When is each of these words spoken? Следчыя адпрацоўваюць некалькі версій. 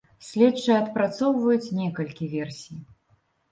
Следчыя 0.27 0.77
адпрацоўваюць 0.83 1.73
некалькі 1.83 2.33
версій. 2.35 2.83